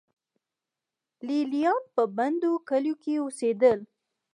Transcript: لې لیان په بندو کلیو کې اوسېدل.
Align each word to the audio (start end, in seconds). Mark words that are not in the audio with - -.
لې 1.25 1.39
لیان 1.51 1.79
په 1.95 2.03
بندو 2.17 2.51
کلیو 2.69 2.95
کې 3.03 3.13
اوسېدل. 3.21 3.79